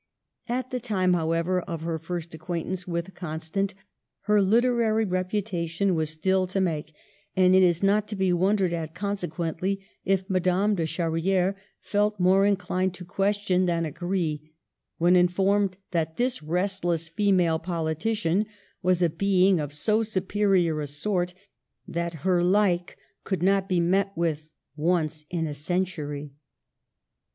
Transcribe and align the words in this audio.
At 0.49 0.71
the 0.71 0.79
time, 0.79 1.13
however, 1.13 1.59
of 1.61 1.81
her 1.81 1.99
first 1.99 2.33
acquaintance 2.33 2.87
with 2.87 3.13
Constant, 3.13 3.75
her 4.21 4.41
liter 4.41 4.81
ary 4.81 5.05
reputation 5.05 5.93
was 5.93 6.09
still 6.09 6.47
to 6.47 6.59
make, 6.59 6.91
and 7.35 7.53
it 7.53 7.61
is 7.61 7.83
not 7.83 8.07
to 8.07 8.15
be 8.15 8.33
wondered 8.33 8.73
at, 8.73 8.95
consequently, 8.95 9.85
if 10.03 10.27
Madame 10.27 10.73
de 10.73 10.87
Charrifere 10.87 11.55
felt 11.81 12.19
more 12.19 12.47
inclined 12.47 12.95
to 12.95 13.05
question 13.05 13.67
than 13.67 13.85
agree 13.85 14.55
when 14.97 15.15
informed 15.15 15.77
that 15.91 16.17
this 16.17 16.41
restless 16.41 17.07
female 17.07 17.59
politician 17.59 18.47
was 18.81 19.03
a 19.03 19.07
being 19.11 19.59
of 19.59 19.71
so 19.71 20.01
superior 20.01 20.81
a 20.81 20.87
sort 20.87 21.35
that 21.87 22.23
her 22.25 22.43
like 22.43 22.97
could 23.23 23.43
not 23.43 23.69
be 23.69 23.79
met 23.79 24.11
with 24.17 24.49
once 24.75 25.25
in 25.29 25.45
a 25.45 25.53
century. 25.53 26.31